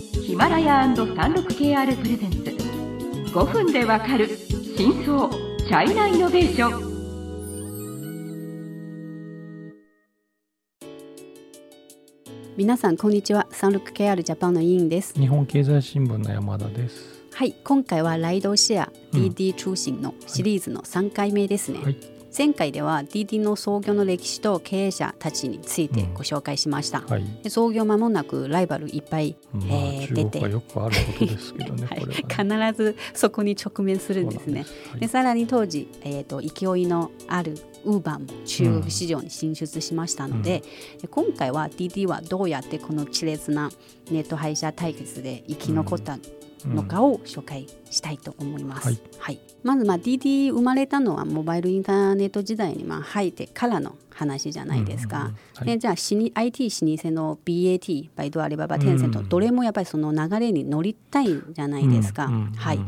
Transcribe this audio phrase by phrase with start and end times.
[0.00, 2.38] ヒマラヤ &36KR プレゼンツ。
[3.34, 4.28] 5分でわかる
[4.76, 6.90] 真相チャイナイノベーション。
[12.56, 13.46] 皆さんこんにちは。
[13.52, 15.12] 36KR ジャパンの委員です。
[15.12, 17.22] 日本経済新聞の山田です。
[17.34, 19.20] はい今回はライドシェアうん。
[19.26, 27.24] DD 通信のシリーズの3回目ですね、はい前回では DD の創業の歴史と経営者たちについてご紹介しました、はい。
[27.42, 31.96] で創業間もなくライバルいっぱい、まあ、えー中国はよくあることですけどね、 は。
[31.96, 32.06] い。
[32.06, 34.64] ね、必ずそこに直面するんですね。
[34.64, 37.54] そうなんでさらに当時、えー、と勢いのある
[37.84, 40.62] ウーバーも中国市場に進出しましたので,、
[41.00, 43.70] で今回は DD はどうやってこの熾烈な
[44.10, 46.18] ネット配車対決で生き残った
[46.66, 48.88] のかを紹介したいと思います。
[48.88, 49.00] はい。
[49.18, 49.40] はい。
[49.62, 55.32] まずまあ DD 生まれたのはモバイルインターネット時代にまあ入ってからの話じゃないですか。
[55.62, 62.26] でじゃあ IT 老舗の BAT バイドアリババテンセント、うんどれもやっぱりその流れに乗りたいじゃないですか。
[62.26, 62.80] うんうんうんはい、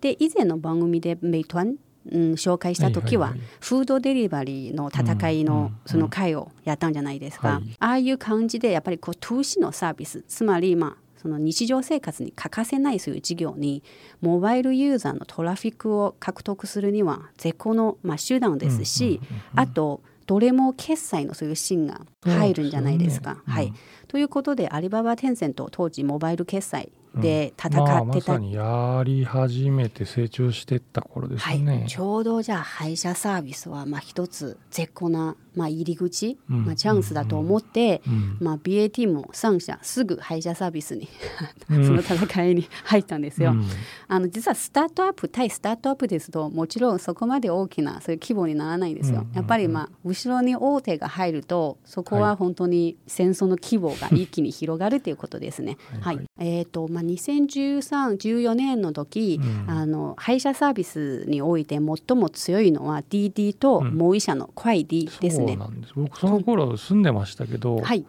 [0.00, 1.76] で以前の番組でメイトワン、
[2.10, 7.76] うん、紹介した時は,、フードデリバリーの戦いのうんうんうんその回をやったんじゃないですか、はい。
[7.78, 13.84] ああいう感じでやっぱりこう投資のサービスつまりまあその日常生活に欠かせないそういう事業に
[14.20, 19.20] モバイルユーザーのトラフィックを獲得するには絶好のまあ手段ですし、
[19.54, 23.34] あとどれも決済のそういうシーンが入るんじゃないですか。
[23.34, 23.72] すよねはい、
[24.08, 28.32] ということでアリババテンセント当時モバイル決済で戦まあ、ってた。
[28.32, 31.86] まさにやり始めて成長していった頃ですはい。
[31.86, 36.64] ちょうどじゃあ配車サービスはまあ一つ絶好なまあ入り口、うん。
[36.64, 38.36] まあ、チャンスだと思って、うん。
[38.40, 41.08] まあ、BAT も3社すぐ配車サービスに
[41.70, 41.84] うん。
[41.86, 43.52] その戦いに入ったんですよ。
[43.52, 43.66] うん。
[44.08, 49.26] あの実はスタートアップ対スタートアップですともちろんそこまで大きなそういう規模にならないんですよ。
[49.34, 52.36] やっぱりまあ後ろに大手が入るとそこははい。
[52.36, 55.76] 本当に戦争の規模が一気に広がるということですね。
[56.00, 56.16] ははい。
[56.16, 59.70] いえーとまあ、2013-14年の時、うん。
[59.70, 63.96] あの配車サービスにおいて最も強いのは DD とうん。
[63.96, 65.41] もう一社のクワイ D ですね。
[65.48, 68.04] そうなんです僕その頃住んでましたけど、はい、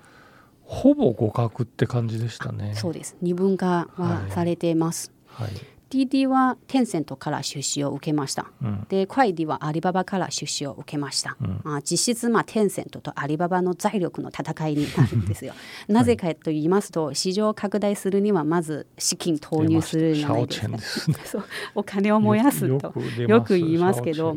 [0.62, 2.74] ほぼ互角って感じでしたね。
[2.76, 5.12] そうです二分化はされています。
[5.28, 5.52] はい
[5.94, 8.48] DD はテンセントから出資を受けました。
[8.64, 11.38] うんで、クワイディはアリババから出資を受けました。
[11.40, 15.54] うんまあ、実質、まあ、テンセントとアリババの財力の戦いになるんですよ。
[15.88, 21.18] なぜかと言いますと、市場を拡大するにはまず資金投入するじゃないですかすね。
[21.26, 21.44] そう
[21.76, 22.94] お金を燃やすと。
[23.28, 24.36] よく言いますけど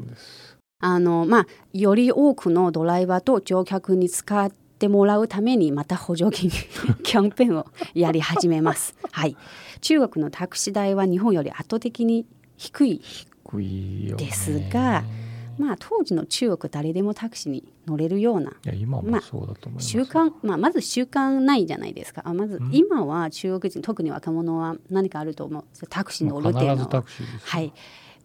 [0.79, 6.51] あのまあ、より多くのドライバーと乗客に使ってもらうためにまた補助金
[7.03, 8.95] キャンペーンをやり始めます。
[9.11, 9.37] はい、
[9.81, 12.27] 中国のタクシー代は日本より圧倒的に
[12.59, 13.03] 低い
[14.19, 15.05] ですが
[15.59, 18.53] まあ、当時の中国誰でもタクシーに乗れるような
[19.71, 19.81] ま。
[19.81, 22.23] 習慣、まあ、まず習慣ないじゃないですか。
[22.27, 22.71] あまずん。
[22.73, 25.87] 今は中国人特に若者は何かあると思う？
[25.89, 27.05] タクシー乗るっていうのは。
[27.43, 27.73] はい。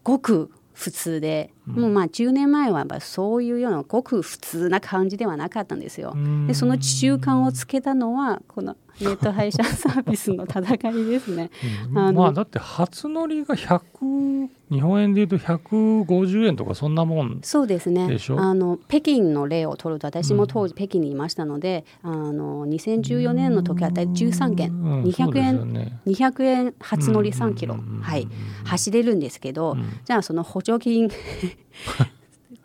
[0.03, 1.81] ごく普通で、うん。
[1.81, 6.13] もうまあ10年前はやっぱそういうようなごく普通な感じではなかったんですよ。
[6.15, 6.47] うん。
[6.47, 11.49] でその習慣をつけたのはこのネット配車サービスの戦いですね。
[11.89, 11.97] うん。
[11.97, 18.07] あのまあだって初乗りが100日本円でいうと150円とかそんなもんそうですね。
[18.07, 18.39] でしょ？
[18.39, 28.01] あの北京の例を取ると私も当時北京にいましたので、あの2014年の時は大体13件、うん200そうですよ円ね200円初乗り3キロ、うんうんうんうん。
[28.01, 28.27] はい、
[28.65, 29.99] 走れるんですけど、うん。
[30.05, 31.09] じゃあその補助金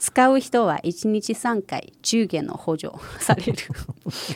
[0.06, 3.55] 使う人は1日3回10元の補助 される。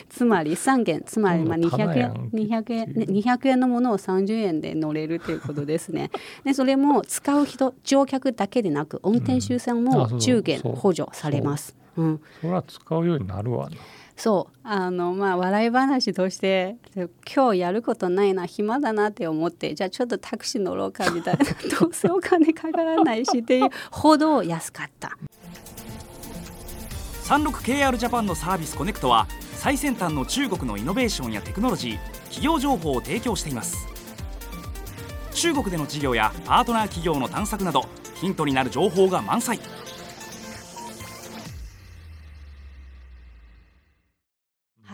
[0.09, 6.11] つまり3元つまりまあ200今度棚やん円200円ね200円のものを30円で乗れるということですね。
[6.43, 10.01] でそれも使う人乗客だけでなく運転手さんもうん。
[10.03, 13.77] あそう10元補助されます、うん、それは使うようになるわな。
[14.17, 14.57] そう。
[14.63, 16.75] あのまあ笑い話として
[17.33, 21.45] 今日やることないな暇だなって思ってじゃあちょっとタクシー乗ろうかみたいな。
[21.79, 25.17] どうせお金かからないしっていうほど安かった。
[27.31, 33.87] 36KR ジャパンのサービスコネクトは最先端の中国のイノベーションやテクノロジー企業情報を提供しています。
[35.33, 37.85] 中国での事業やパートナー企業の探索など
[38.15, 39.61] ヒントになる情報が満載。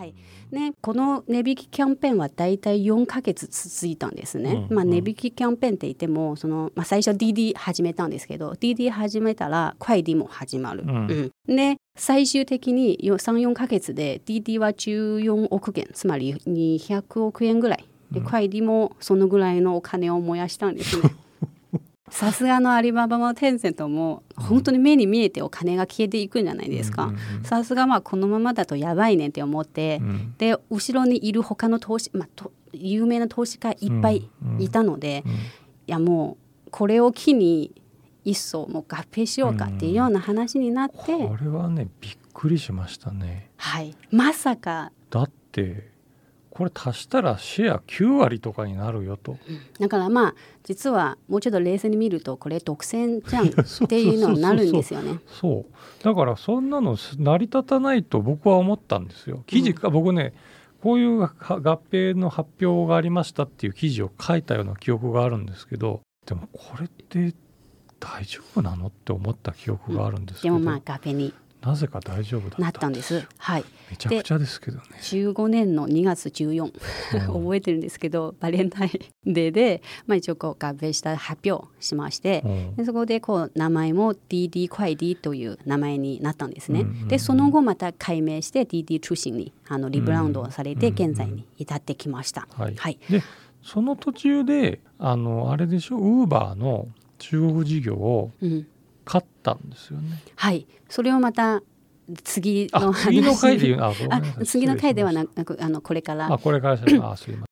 [0.08, 0.60] はい。
[0.70, 4.68] ね、この値引きキャンペーンはだいたい4ヶ月続いたんですね。
[4.70, 4.76] うん。
[4.76, 10.84] まあ、値引きキャンペーンって言ってもその、まあ、最初 DD 始めたんですけど DD 始めたらクワイ D も始まる。
[10.84, 11.32] うん。
[11.48, 11.56] うん。
[11.56, 17.86] で最終的に34ヶ月で DD は14億元つまり200億円ぐらい。
[18.12, 21.14] で、クワイ D もそのぐらいのお金を燃やしたんですね。
[22.10, 27.06] さすがのアリババもテンセントも本当に目に見えてお金が消えていくんじゃないですか。
[27.06, 27.44] うんうんうん。
[27.44, 30.36] さすがまあこのままだとやばいねって思って、うん。
[30.38, 35.32] で後ろにいる他の投資、まあ、と有名な投資家いっぱいいたので、うん。
[35.32, 35.36] い
[35.88, 36.38] やも
[36.68, 37.74] うこれを機に
[38.24, 43.52] 一層もう合併しようかっていうような話になって、これはねびっくりしましたね。
[43.58, 44.92] はい、まさか。
[45.10, 45.90] だって
[46.58, 49.38] これ足したらシェア9割とかになるよと。
[49.80, 53.48] だからまあ実はもうちょっと冷静に見るとこれ独占じゃん。
[53.48, 55.20] っていうのになるんですよね。
[55.28, 56.04] そう。
[56.04, 59.44] だからそんなの成り立たないと僕は思ったんですよ。
[59.46, 60.34] 記事か、僕ね
[60.82, 67.36] こういうは合併の発表がありましたっていう記事を書いたような記憶があるんですけどでもこれって
[68.00, 72.62] 大丈夫なのって思った記憶があるんですけど、でもまあ合併になぜか大丈夫だった。
[72.62, 73.28] なったんです。
[73.38, 74.84] はい、めちゃくちゃですけどね。
[75.02, 76.72] 15年の2月14うん。
[77.44, 78.92] 覚えてるんですけどバレンタイ
[79.28, 82.76] ンデーで、まあ、一応こう合併した発表しまして、うん。
[82.76, 86.82] でそこでこう名前も DD クワイディという名前になったんですね。
[86.82, 91.10] うんうんうんでその後また改名して DD 通信にあのリブラウンドをされてうんうんうん。
[91.12, 92.48] 現在に至ってきました。
[92.52, 92.76] はい。
[92.76, 93.00] はい。
[93.10, 93.24] で
[93.64, 95.98] その途中であのあれでしょ？
[95.98, 96.88] ウーバーの
[97.18, 98.68] 中国事業をうん
[99.08, 100.22] 買ったんですよね。
[100.36, 101.64] はい、それをまた
[102.24, 103.94] 次の次の回であ
[104.46, 106.32] 次の回では失なくあのこれから。
[106.32, 106.78] あこれからあ
[107.18, 107.46] すいま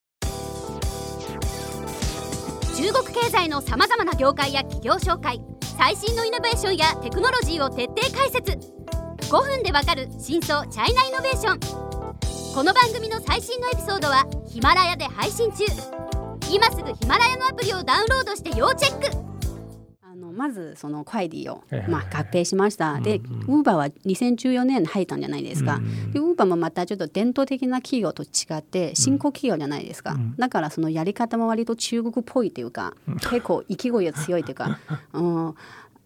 [2.75, 5.41] 中国経済のさまざまな業界や企業紹介
[5.77, 8.51] 最新のイノベーションやテクノロジーを徹底解説。
[9.21, 11.59] 5分でわかる真相チャイナイノベーション。
[12.53, 15.65] この番組の最新のエピソードはヒマラヤで配信中。
[16.51, 19.34] 今すぐヒマラヤのアプリをダウンロードして要チェック
[20.35, 22.99] まずそのクワイディをまあ合併しました。
[22.99, 23.17] で、
[23.47, 23.57] うん。
[23.57, 25.75] ウーバーは2014年に入ったんじゃないですか。
[25.75, 30.11] うんでウーバーもまたちょっと伝統的な企業と違って新興企業じゃないですか。
[30.13, 30.35] うん。
[30.37, 34.79] だからそのやり方も割と中国っぽいというか、結構意気込みが強いというか、
[35.13, 35.55] うん、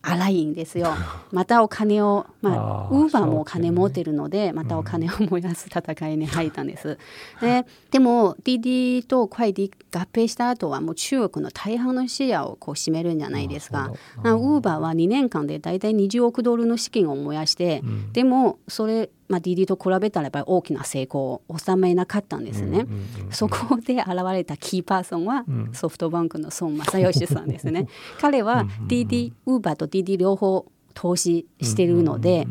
[0.01, 0.93] 荒いんですよ。
[1.31, 6.97] またお金を、まあ、ウーバーもお金持ってるので、またお金を燃やす戦いに入ったんです。
[7.41, 13.91] ででも DD とクワイディ合併した後はもう中国の大半のシェアをこう占めるんじゃないですか。
[14.23, 22.87] ウーバーは2年間で大体20億ドルの資金を燃やして、うんでもそれ、まあ、DD と比べたらやっぱり大きな成功を収めなかったんですね。
[23.29, 25.69] そこで現れたキーパーソンはうん。
[25.73, 27.87] ソフトバンクの孫正義さんですね。
[28.19, 30.65] 彼は DD、ウーバーと DD 両方
[30.95, 32.47] 投資してるので、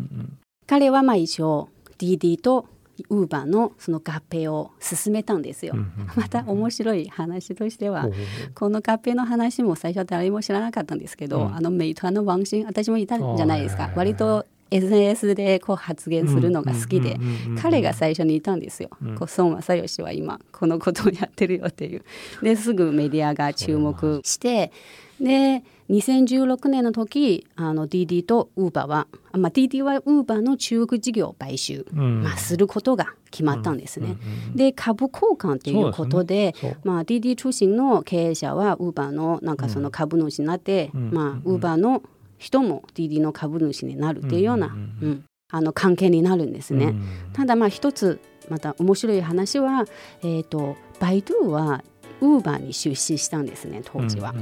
[0.67, 2.67] 彼はまあ一応 DD と
[3.09, 5.75] ウーバーのその合併を進めたんですよ。
[6.17, 8.09] また面白い話としては、
[8.55, 11.55] この合併の話も最初は誰も知らなかったんですけど、うん。
[11.57, 13.93] あのメイトのワンシン私もいたんじゃないですか。
[13.97, 17.19] 割と SNS でこう発言するのが好きで、
[17.61, 18.91] 彼が最初にいたんですよ。
[19.03, 22.05] うんこう孫正義は今このことをやってるよっていう。
[22.43, 24.73] ですぐメディアが注目して
[25.21, 34.07] で2016年の時あの DD とウーバーは、まあ、DD はウーバーの中国事業を買収、うんまあ、することが決まったんですね。
[34.07, 42.03] うんうんで株交換ということででねまあ、DD 通信の経営者はウーバーのなんかその株主になって、うんまあ、うんウーバーの
[42.39, 46.87] 人も DD の株主になるっていうような、うんあの関係になるんですね。
[46.87, 48.21] うんただまあ一つ
[48.51, 49.87] また面白い話は、
[50.21, 51.83] えー、とバイドゥは
[52.21, 54.35] ウーバーに出資したんですね当時は。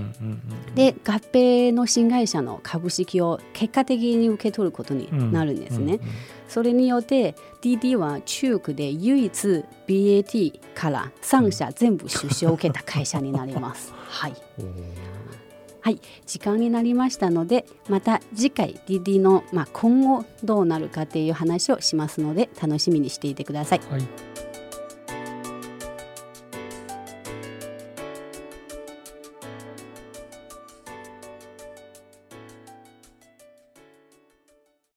[0.75, 6.01] で合併の新会社の株式を結果的に受け取ることになるんですね。
[6.49, 13.93] それによって DD は中国で唯一 BAT から3社全部出資を受けた会社になります。
[14.09, 14.75] はい、うん
[15.87, 23.81] はい、時間になりましたのでまた次回 DD の、まあ、今後どうなるかという話をしますので楽しみにしていてください。
[23.89, 24.03] はい